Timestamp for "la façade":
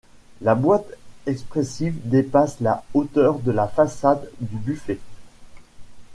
3.51-4.31